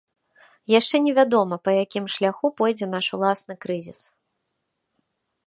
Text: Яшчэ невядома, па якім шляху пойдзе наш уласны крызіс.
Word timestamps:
Яшчэ 0.79 0.95
невядома, 1.07 1.55
па 1.65 1.71
якім 1.83 2.05
шляху 2.15 2.47
пойдзе 2.63 2.85
наш 2.95 3.05
уласны 3.19 3.53
крызіс. 3.67 4.01